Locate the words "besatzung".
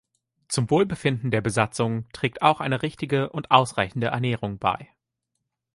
1.41-2.09